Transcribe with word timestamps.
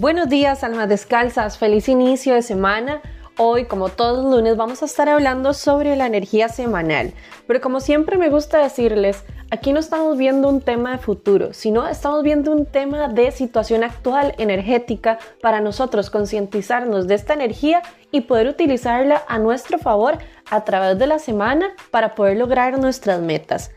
Buenos 0.00 0.30
días, 0.30 0.64
almas 0.64 0.88
descalzas. 0.88 1.58
Feliz 1.58 1.86
inicio 1.86 2.32
de 2.32 2.40
semana. 2.40 3.02
Hoy, 3.36 3.66
como 3.66 3.90
todos 3.90 4.24
los 4.24 4.34
lunes, 4.34 4.56
vamos 4.56 4.80
a 4.80 4.86
estar 4.86 5.10
hablando 5.10 5.52
sobre 5.52 5.94
la 5.94 6.06
energía 6.06 6.48
semanal. 6.48 7.12
Pero 7.46 7.60
como 7.60 7.80
siempre 7.80 8.16
me 8.16 8.30
gusta 8.30 8.62
decirles, 8.62 9.24
aquí 9.50 9.74
no 9.74 9.78
estamos 9.78 10.16
viendo 10.16 10.48
un 10.48 10.62
tema 10.62 10.92
de 10.92 10.98
futuro, 10.98 11.52
sino 11.52 11.86
estamos 11.86 12.22
viendo 12.22 12.50
un 12.50 12.64
tema 12.64 13.08
de 13.08 13.30
situación 13.30 13.84
actual 13.84 14.34
energética 14.38 15.18
para 15.42 15.60
nosotros 15.60 16.08
concientizarnos 16.08 17.06
de 17.06 17.16
esta 17.16 17.34
energía 17.34 17.82
y 18.10 18.22
poder 18.22 18.48
utilizarla 18.48 19.22
a 19.28 19.38
nuestro 19.38 19.76
favor 19.76 20.16
a 20.50 20.64
través 20.64 20.98
de 20.98 21.08
la 21.08 21.18
semana 21.18 21.74
para 21.90 22.14
poder 22.14 22.38
lograr 22.38 22.78
nuestras 22.78 23.20
metas. 23.20 23.70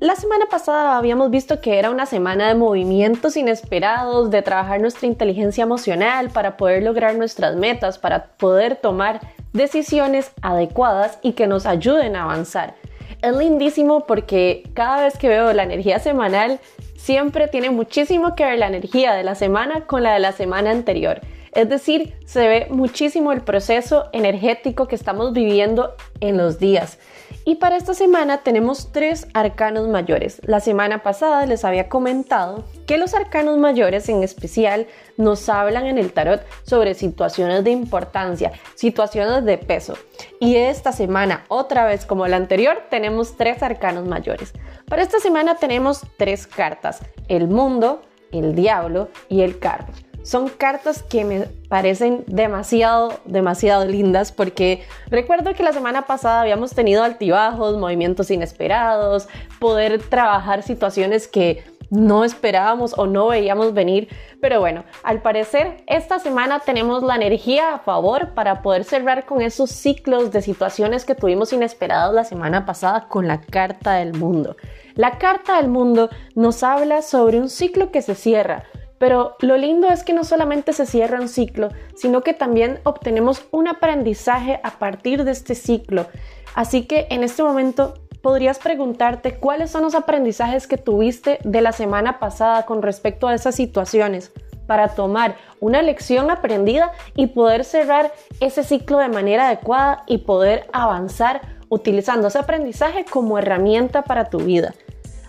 La 0.00 0.14
semana 0.14 0.46
pasada 0.46 0.96
habíamos 0.96 1.28
visto 1.28 1.60
que 1.60 1.76
era 1.76 1.90
una 1.90 2.06
semana 2.06 2.46
de 2.46 2.54
movimientos 2.54 3.36
inesperados, 3.36 4.30
de 4.30 4.42
trabajar 4.42 4.80
nuestra 4.80 5.08
inteligencia 5.08 5.64
emocional 5.64 6.30
para 6.30 6.56
poder 6.56 6.84
lograr 6.84 7.16
nuestras 7.16 7.56
metas, 7.56 7.98
para 7.98 8.26
poder 8.26 8.76
tomar 8.76 9.20
decisiones 9.52 10.30
adecuadas 10.40 11.18
y 11.20 11.32
que 11.32 11.48
nos 11.48 11.66
ayuden 11.66 12.14
a 12.14 12.22
avanzar. 12.22 12.76
Es 13.22 13.36
lindísimo 13.36 14.06
porque 14.06 14.70
cada 14.72 15.02
vez 15.02 15.18
que 15.18 15.28
veo 15.28 15.52
la 15.52 15.64
energía 15.64 15.98
semanal, 15.98 16.60
siempre 16.96 17.48
tiene 17.48 17.70
muchísimo 17.70 18.36
que 18.36 18.44
ver 18.44 18.60
la 18.60 18.68
energía 18.68 19.14
de 19.14 19.24
la 19.24 19.34
semana 19.34 19.80
con 19.86 20.04
la 20.04 20.12
de 20.12 20.20
la 20.20 20.30
semana 20.30 20.70
anterior. 20.70 21.22
Es 21.52 21.68
decir, 21.68 22.14
se 22.26 22.46
ve 22.46 22.66
muchísimo 22.70 23.32
el 23.32 23.42
proceso 23.42 24.08
energético 24.12 24.86
que 24.86 24.94
estamos 24.94 25.32
viviendo 25.32 25.94
en 26.20 26.36
los 26.36 26.58
días. 26.58 26.98
Y 27.44 27.56
para 27.56 27.76
esta 27.76 27.94
semana 27.94 28.42
tenemos 28.42 28.92
tres 28.92 29.26
arcanos 29.32 29.88
mayores. 29.88 30.40
La 30.44 30.60
semana 30.60 31.02
pasada 31.02 31.46
les 31.46 31.64
había 31.64 31.88
comentado 31.88 32.64
que 32.86 32.98
los 32.98 33.14
arcanos 33.14 33.56
mayores 33.58 34.08
en 34.08 34.22
especial 34.22 34.86
nos 35.16 35.48
hablan 35.48 35.86
en 35.86 35.98
el 35.98 36.12
tarot 36.12 36.42
sobre 36.64 36.94
situaciones 36.94 37.64
de 37.64 37.70
importancia, 37.70 38.52
situaciones 38.74 39.44
de 39.44 39.58
peso. 39.58 39.94
Y 40.40 40.56
esta 40.56 40.92
semana, 40.92 41.44
otra 41.48 41.86
vez 41.86 42.04
como 42.04 42.26
la 42.26 42.36
anterior, 42.36 42.82
tenemos 42.90 43.36
tres 43.36 43.62
arcanos 43.62 44.06
mayores. 44.06 44.52
Para 44.86 45.02
esta 45.02 45.18
semana 45.18 45.56
tenemos 45.56 46.02
tres 46.18 46.46
cartas, 46.46 47.00
el 47.28 47.48
mundo, 47.48 48.02
el 48.30 48.54
diablo 48.54 49.08
y 49.28 49.40
el 49.40 49.58
carro 49.58 49.86
son 50.28 50.50
cartas 50.50 51.02
que 51.02 51.24
me 51.24 51.46
parecen 51.70 52.22
demasiado, 52.26 53.18
demasiado 53.24 53.86
lindas 53.86 54.30
porque 54.30 54.84
recuerdo 55.06 55.54
que 55.54 55.62
la 55.62 55.72
semana 55.72 56.02
pasada 56.02 56.42
habíamos 56.42 56.74
tenido 56.74 57.02
altibajos, 57.02 57.78
movimientos 57.78 58.30
inesperados, 58.30 59.26
poder 59.58 60.02
trabajar 60.02 60.62
situaciones 60.62 61.28
que 61.28 61.64
no 61.88 62.24
esperábamos 62.24 62.92
o 62.98 63.06
no 63.06 63.28
veíamos 63.28 63.72
venir. 63.72 64.08
Pero 64.42 64.60
bueno, 64.60 64.84
al 65.02 65.22
parecer 65.22 65.82
esta 65.86 66.18
semana 66.18 66.60
tenemos 66.60 67.02
la 67.02 67.16
energía 67.16 67.72
a 67.72 67.78
favor 67.78 68.34
para 68.34 68.60
poder 68.60 68.84
cerrar 68.84 69.24
con 69.24 69.40
esos 69.40 69.70
ciclos 69.70 70.30
de 70.30 70.42
situaciones 70.42 71.06
que 71.06 71.14
tuvimos 71.14 71.54
inesperados 71.54 72.14
la 72.14 72.24
semana 72.24 72.66
pasada 72.66 73.08
con 73.08 73.26
la 73.26 73.40
carta 73.40 73.94
del 73.94 74.12
mundo. 74.12 74.58
La 74.94 75.16
carta 75.16 75.56
del 75.56 75.68
mundo 75.68 76.10
nos 76.34 76.62
habla 76.62 77.00
sobre 77.00 77.40
un 77.40 77.48
ciclo 77.48 77.90
que 77.90 78.02
se 78.02 78.14
cierra, 78.14 78.64
pero 78.98 79.36
lo 79.40 79.56
lindo 79.56 79.88
es 79.88 80.02
que 80.04 80.12
no 80.12 80.24
solamente 80.24 80.72
se 80.72 80.86
cierra 80.86 81.20
un 81.20 81.28
ciclo, 81.28 81.70
sino 81.94 82.22
que 82.22 82.34
también 82.34 82.80
obtenemos 82.84 83.46
un 83.50 83.68
aprendizaje 83.68 84.60
a 84.62 84.78
partir 84.78 85.24
de 85.24 85.32
este 85.32 85.54
ciclo. 85.54 86.06
Así 86.54 86.86
que 86.86 87.06
en 87.10 87.22
este 87.22 87.42
momento 87.42 87.94
podrías 88.22 88.58
preguntarte 88.58 89.36
cuáles 89.36 89.70
son 89.70 89.82
los 89.82 89.94
aprendizajes 89.94 90.66
que 90.66 90.76
tuviste 90.76 91.38
de 91.44 91.60
la 91.60 91.72
semana 91.72 92.18
pasada 92.18 92.66
con 92.66 92.82
respecto 92.82 93.28
a 93.28 93.34
esas 93.34 93.54
situaciones 93.54 94.32
para 94.66 94.88
tomar 94.88 95.36
una 95.60 95.80
lección 95.80 96.30
aprendida 96.30 96.92
y 97.14 97.28
poder 97.28 97.64
cerrar 97.64 98.12
ese 98.40 98.64
ciclo 98.64 98.98
de 98.98 99.08
manera 99.08 99.46
adecuada 99.46 100.02
y 100.06 100.18
poder 100.18 100.68
avanzar 100.72 101.40
utilizando 101.70 102.28
ese 102.28 102.38
aprendizaje 102.38 103.04
como 103.04 103.38
herramienta 103.38 104.02
para 104.02 104.28
tu 104.28 104.38
vida. 104.40 104.74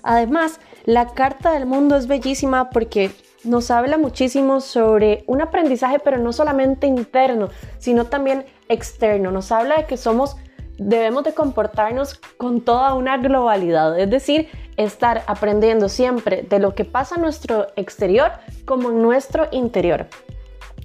Además, 0.03 0.59
la 0.85 1.07
carta 1.13 1.51
del 1.51 1.65
mundo 1.65 1.95
es 1.95 2.07
bellísima 2.07 2.69
porque 2.69 3.11
nos 3.43 3.71
habla 3.71 3.97
muchísimo 3.97 4.61
sobre 4.61 5.23
un 5.27 5.41
aprendizaje, 5.41 5.99
pero 5.99 6.17
no 6.17 6.33
solamente 6.33 6.87
interno, 6.87 7.49
sino 7.77 8.05
también 8.05 8.45
externo. 8.67 9.31
Nos 9.31 9.51
habla 9.51 9.77
de 9.77 9.85
que 9.85 9.97
somos, 9.97 10.37
debemos 10.77 11.23
de 11.23 11.33
comportarnos 11.33 12.15
con 12.37 12.61
toda 12.61 12.93
una 12.93 13.17
globalidad, 13.17 13.99
es 13.99 14.09
decir, 14.09 14.49
estar 14.77 15.23
aprendiendo 15.27 15.89
siempre 15.89 16.45
de 16.49 16.59
lo 16.59 16.75
que 16.75 16.85
pasa 16.85 17.15
en 17.15 17.21
nuestro 17.21 17.67
exterior 17.75 18.31
como 18.65 18.89
en 18.89 19.01
nuestro 19.01 19.47
interior. 19.51 20.07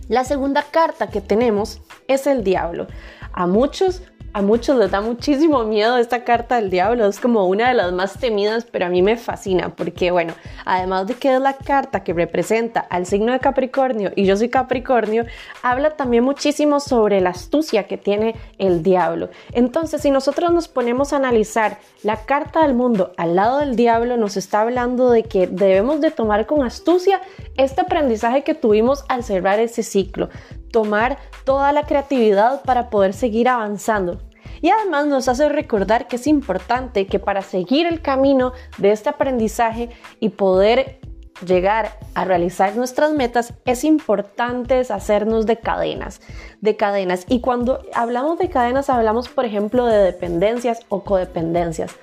La 0.08 0.24
segunda 0.24 0.62
carta 0.70 1.08
que 1.08 1.20
tenemos 1.20 1.80
es 2.08 2.26
el 2.26 2.44
diablo. 2.44 2.86
A 3.32 3.46
muchos 3.46 4.02
a 4.34 4.42
muchos 4.42 4.76
les 4.76 4.90
da 4.90 5.00
muchísimo 5.00 5.62
miedo 5.62 5.96
esta 5.96 6.24
carta 6.24 6.56
del 6.56 6.68
diablo, 6.68 7.06
es 7.06 7.20
como 7.20 7.46
una 7.46 7.68
de 7.68 7.74
las 7.74 7.92
más 7.92 8.18
temidas, 8.18 8.66
pero 8.68 8.86
a 8.86 8.88
mí 8.88 9.00
me 9.00 9.16
fascina 9.16 9.68
porque, 9.76 10.10
bueno, 10.10 10.34
además 10.64 11.06
de 11.06 11.14
que 11.14 11.32
es 11.32 11.40
la 11.40 11.52
carta 11.52 12.02
que 12.02 12.12
representa 12.12 12.80
al 12.80 13.06
signo 13.06 13.32
de 13.32 13.38
Capricornio 13.38 14.10
y 14.16 14.24
yo 14.24 14.36
soy 14.36 14.48
Capricornio, 14.48 15.24
habla 15.62 15.90
también 15.90 16.24
muchísimo 16.24 16.80
sobre 16.80 17.20
la 17.20 17.30
astucia 17.30 17.84
que 17.84 17.96
tiene 17.96 18.34
el 18.58 18.82
diablo. 18.82 19.28
Entonces, 19.52 20.02
si 20.02 20.10
nosotros 20.10 20.52
nos 20.52 20.66
ponemos 20.66 21.12
a 21.12 21.16
analizar 21.16 21.78
la 22.02 22.16
carta 22.26 22.62
del 22.62 22.74
mundo 22.74 23.12
al 23.16 23.36
lado 23.36 23.60
del 23.60 23.76
diablo, 23.76 24.16
nos 24.16 24.36
está 24.36 24.62
hablando 24.62 25.10
de 25.10 25.22
que 25.22 25.46
debemos 25.46 26.00
de 26.00 26.10
tomar 26.10 26.46
con 26.46 26.64
astucia 26.64 27.20
este 27.56 27.82
aprendizaje 27.82 28.42
que 28.42 28.54
tuvimos 28.54 29.04
al 29.08 29.22
cerrar 29.22 29.60
ese 29.60 29.84
ciclo 29.84 30.28
tomar 30.74 31.18
toda 31.44 31.72
la 31.72 31.84
creatividad 31.84 32.62
para 32.62 32.90
poder 32.90 33.14
seguir 33.14 33.48
avanzando. 33.48 34.18
Y 34.60 34.70
además 34.70 35.06
nos 35.06 35.28
hace 35.28 35.48
recordar 35.48 36.08
que 36.08 36.16
es 36.16 36.26
importante 36.26 37.06
que 37.06 37.20
para 37.20 37.42
seguir 37.42 37.86
el 37.86 38.02
camino 38.02 38.52
de 38.78 38.90
este 38.90 39.08
aprendizaje 39.08 39.90
y 40.18 40.30
poder 40.30 40.98
llegar 41.46 41.96
a 42.14 42.24
realizar 42.24 42.74
nuestras 42.74 43.12
metas, 43.12 43.54
es 43.64 43.84
importante 43.84 44.80
hacernos 44.80 45.46
de 45.46 45.60
cadenas, 45.60 46.20
de 46.60 46.76
cadenas. 46.76 47.24
Y 47.28 47.40
cuando 47.40 47.80
hablamos 47.94 48.36
de 48.38 48.48
cadenas, 48.50 48.90
hablamos, 48.90 49.28
por 49.28 49.44
ejemplo, 49.44 49.86
de 49.86 49.98
dependencias 49.98 50.80
o 50.88 51.04
codependencias. 51.04 51.94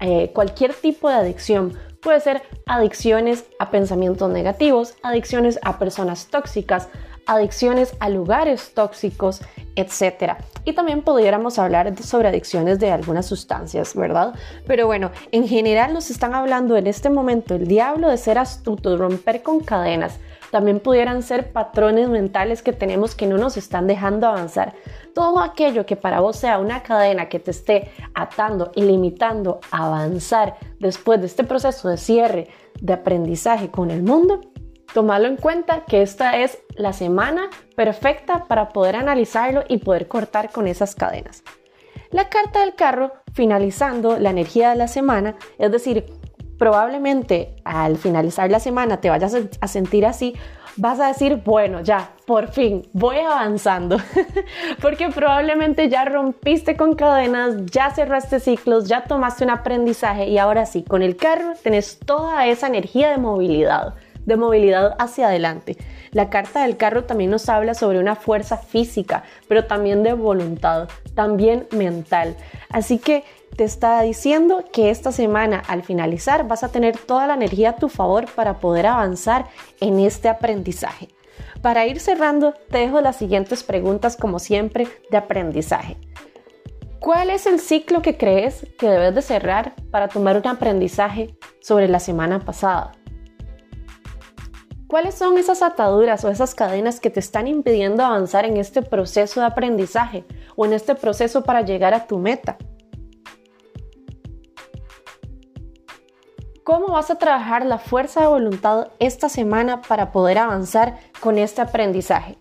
Eh, 0.00 0.32
cualquier 0.34 0.74
tipo 0.74 1.08
de 1.08 1.14
adicción 1.14 1.78
puede 2.02 2.18
ser 2.20 2.42
adicciones 2.66 3.44
a 3.60 3.70
pensamientos 3.70 4.28
negativos, 4.30 4.96
adicciones 5.04 5.60
a 5.62 5.78
personas 5.78 6.26
tóxicas, 6.26 6.88
adicciones 7.26 7.94
a 8.00 8.08
lugares 8.08 8.72
tóxicos, 8.74 9.42
etc. 9.74 10.34
Y 10.64 10.72
también 10.72 11.02
pudiéramos 11.02 11.58
hablar 11.58 11.96
sobre 12.02 12.28
adicciones 12.28 12.78
de 12.78 12.90
algunas 12.90 13.26
sustancias, 13.26 13.94
¿verdad? 13.94 14.34
Pero 14.66 14.86
bueno, 14.86 15.10
en 15.32 15.46
general 15.46 15.92
nos 15.92 16.10
están 16.10 16.34
hablando 16.34 16.76
en 16.76 16.86
este 16.86 17.10
momento 17.10 17.54
el 17.54 17.66
diablo 17.66 18.08
de 18.08 18.16
ser 18.16 18.38
astuto, 18.38 18.96
romper 18.96 19.42
con 19.42 19.60
cadenas. 19.60 20.18
También 20.50 20.80
pudieran 20.80 21.22
ser 21.22 21.52
patrones 21.52 22.08
mentales 22.08 22.62
que 22.62 22.72
tenemos 22.72 23.14
que 23.14 23.26
no 23.26 23.36
nos 23.36 23.56
están 23.56 23.86
dejando 23.86 24.28
avanzar. 24.28 24.74
Todo 25.14 25.40
aquello 25.40 25.86
que 25.86 25.96
para 25.96 26.20
vos 26.20 26.36
sea 26.36 26.58
una 26.58 26.82
cadena 26.82 27.28
que 27.28 27.40
te 27.40 27.50
esté 27.50 27.90
atando 28.14 28.70
y 28.74 28.82
limitando 28.82 29.60
a 29.70 29.86
avanzar 29.86 30.56
después 30.78 31.20
de 31.20 31.26
este 31.26 31.44
proceso 31.44 31.88
de 31.88 31.96
cierre, 31.96 32.48
de 32.80 32.92
aprendizaje 32.92 33.70
con 33.70 33.90
el 33.90 34.02
mundo, 34.02 34.40
Tomarlo 34.92 35.28
en 35.28 35.36
cuenta 35.36 35.84
que 35.84 36.02
esta 36.02 36.38
es 36.38 36.58
la 36.74 36.92
semana 36.92 37.50
perfecta 37.74 38.44
para 38.44 38.70
poder 38.70 38.96
analizarlo 38.96 39.64
y 39.68 39.78
poder 39.78 40.08
cortar 40.08 40.50
con 40.50 40.66
esas 40.66 40.94
cadenas. 40.94 41.42
La 42.10 42.28
carta 42.28 42.60
del 42.60 42.74
carro, 42.74 43.12
finalizando 43.34 44.18
la 44.18 44.30
energía 44.30 44.70
de 44.70 44.76
la 44.76 44.88
semana, 44.88 45.36
es 45.58 45.70
decir, 45.72 46.06
probablemente 46.58 47.56
al 47.64 47.96
finalizar 47.96 48.50
la 48.50 48.60
semana 48.60 49.00
te 49.00 49.10
vayas 49.10 49.36
a 49.60 49.68
sentir 49.68 50.06
así, 50.06 50.34
vas 50.76 51.00
a 51.00 51.08
decir, 51.08 51.42
bueno, 51.44 51.80
ya, 51.80 52.12
por 52.26 52.48
fin, 52.48 52.88
voy 52.92 53.18
avanzando, 53.18 53.98
porque 54.82 55.08
probablemente 55.08 55.88
ya 55.88 56.04
rompiste 56.04 56.76
con 56.76 56.94
cadenas, 56.94 57.66
ya 57.66 57.90
cerraste 57.90 58.40
ciclos, 58.40 58.86
ya 58.88 59.04
tomaste 59.04 59.44
un 59.44 59.50
aprendizaje 59.50 60.28
y 60.28 60.38
ahora 60.38 60.66
sí, 60.66 60.82
con 60.82 61.02
el 61.02 61.16
carro 61.16 61.54
tenés 61.62 61.98
toda 61.98 62.46
esa 62.46 62.66
energía 62.66 63.10
de 63.10 63.18
movilidad 63.18 63.94
de 64.26 64.36
movilidad 64.36 64.94
hacia 64.98 65.28
adelante. 65.28 65.78
La 66.10 66.28
carta 66.28 66.62
del 66.62 66.76
carro 66.76 67.04
también 67.04 67.30
nos 67.30 67.48
habla 67.48 67.74
sobre 67.74 67.98
una 67.98 68.16
fuerza 68.16 68.58
física, 68.58 69.24
pero 69.48 69.64
también 69.64 70.02
de 70.02 70.12
voluntad, 70.12 70.88
también 71.14 71.66
mental. 71.70 72.36
Así 72.68 72.98
que 72.98 73.24
te 73.56 73.64
está 73.64 74.02
diciendo 74.02 74.64
que 74.70 74.90
esta 74.90 75.12
semana 75.12 75.62
al 75.66 75.82
finalizar 75.82 76.46
vas 76.46 76.62
a 76.62 76.68
tener 76.68 76.98
toda 76.98 77.26
la 77.26 77.34
energía 77.34 77.70
a 77.70 77.76
tu 77.76 77.88
favor 77.88 78.26
para 78.34 78.58
poder 78.58 78.86
avanzar 78.86 79.46
en 79.80 80.00
este 80.00 80.28
aprendizaje. 80.28 81.08
Para 81.62 81.86
ir 81.86 82.00
cerrando, 82.00 82.52
te 82.70 82.78
dejo 82.78 83.00
las 83.00 83.16
siguientes 83.16 83.62
preguntas 83.62 84.16
como 84.16 84.38
siempre 84.38 84.86
de 85.10 85.16
aprendizaje. 85.16 85.96
¿Cuál 86.98 87.30
es 87.30 87.46
el 87.46 87.60
ciclo 87.60 88.02
que 88.02 88.16
crees 88.16 88.66
que 88.78 88.88
debes 88.88 89.14
de 89.14 89.22
cerrar 89.22 89.74
para 89.90 90.08
tomar 90.08 90.36
un 90.36 90.46
aprendizaje 90.46 91.36
sobre 91.60 91.88
la 91.88 92.00
semana 92.00 92.40
pasada? 92.40 92.92
¿Cuáles 94.88 95.16
son 95.16 95.36
esas 95.36 95.62
ataduras 95.62 96.24
o 96.24 96.28
esas 96.28 96.54
cadenas 96.54 97.00
que 97.00 97.10
te 97.10 97.18
están 97.18 97.48
impidiendo 97.48 98.04
avanzar 98.04 98.44
en 98.44 98.56
este 98.56 98.82
proceso 98.82 99.40
de 99.40 99.46
aprendizaje 99.46 100.24
o 100.54 100.64
en 100.64 100.72
este 100.72 100.94
proceso 100.94 101.42
para 101.42 101.62
llegar 101.62 101.92
a 101.92 102.06
tu 102.06 102.18
meta? 102.18 102.56
¿Cómo 106.62 106.92
vas 106.92 107.10
a 107.10 107.18
trabajar 107.18 107.66
la 107.66 107.78
fuerza 107.78 108.20
de 108.20 108.28
voluntad 108.28 108.88
esta 109.00 109.28
semana 109.28 109.82
para 109.82 110.12
poder 110.12 110.38
avanzar 110.38 110.98
con 111.18 111.36
este 111.36 111.62
aprendizaje? 111.62 112.38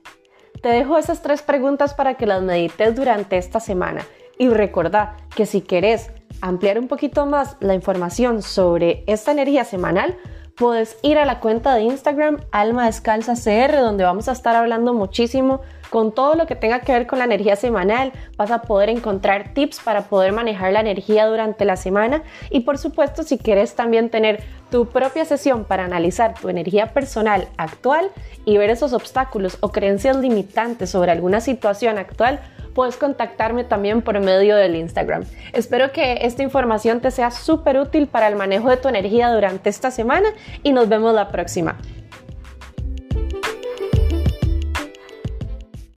Te 0.62 0.70
dejo 0.70 1.00
esas 1.00 1.24
tres 1.24 1.42
preguntas 1.42 1.96
para 1.96 2.14
que 2.14 2.28
las 2.28 2.44
medites 2.44 2.96
durante 2.96 3.38
esta 3.38 3.60
semana 3.60 4.06
y 4.38 4.50
recordá 4.50 5.18
que 5.36 5.48
si 5.48 5.62
querés 5.62 6.12
ampliar 6.42 6.78
un 6.78 6.88
poquito 6.88 7.26
más 7.26 7.58
la 7.60 7.74
información 7.74 8.44
sobre 8.44 9.04
esta 9.08 9.32
energía 9.32 9.64
semanal, 9.64 10.16
puedes 10.56 10.98
ir 11.02 11.18
a 11.18 11.26
la 11.26 11.40
cuenta 11.40 11.76
de 11.76 11.82
Instagram 11.82 12.40
Alma 12.52 12.86
Descalza 12.86 13.34
CR, 13.34 13.78
donde 13.78 14.04
vamos 14.04 14.30
a 14.30 14.32
estar 14.32 14.56
hablando 14.56 14.94
muchísimo 14.94 15.62
con 15.90 16.14
todo 16.14 16.36
lo 16.36 16.48
que 16.48 16.56
tenga 16.56 16.80
que 16.82 16.94
ver 16.94 17.08
con 17.08 17.20
la 17.20 17.26
energía 17.26 17.56
semanal. 17.56 18.12
Vas 18.38 18.52
a 18.52 18.62
poder 18.62 18.90
encontrar 18.90 19.54
tips 19.54 19.80
para 19.82 20.04
poder 20.04 20.32
manejar 20.32 20.74
la 20.74 20.80
energía 20.80 21.26
durante 21.26 21.66
la 21.66 21.76
semana 21.76 22.24
y 22.50 22.62
por 22.62 22.78
supuesto 22.78 23.24
si 23.24 23.38
quieres 23.38 23.76
también 23.76 24.10
tener 24.10 24.44
tu 24.76 24.88
propia 24.88 25.24
sesión 25.24 25.64
para 25.64 25.86
analizar 25.86 26.34
tu 26.34 26.50
energía 26.50 26.88
personal 26.88 27.48
actual 27.56 28.12
y 28.44 28.58
ver 28.58 28.70
esos 28.70 28.92
obstáculos 28.92 29.58
o 29.62 29.72
creencias 29.72 30.18
limitantes 30.18 30.90
sobre 30.90 31.14
alguna 31.14 31.40
situación 31.40 31.98
actual, 31.98 32.42
puedes 32.74 32.98
contactarme 32.98 33.64
también 33.64 34.02
por 34.02 34.20
medio 34.20 34.58
del 34.58 34.76
Instagram. 34.76 35.24
Espero 35.54 35.94
que 35.94 36.18
esta 36.24 36.44
información 36.44 37.00
te 37.00 37.10
sea 37.10 37.32
súper 37.32 37.78
útil 37.78 38.08
para 38.08 38.28
el 38.28 38.36
manejo 38.36 38.70
de 38.70 38.76
tu 38.76 38.90
energía 38.90 39.30
durante 39.30 39.70
esta 39.70 39.92
semana 39.92 40.28
y 40.62 40.74
nos 40.74 40.90
vemos 40.90 41.16
la 41.16 41.30
próxima. 41.30 41.78